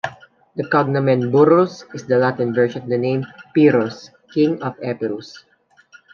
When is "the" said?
0.55-0.67, 2.07-2.17, 2.89-2.97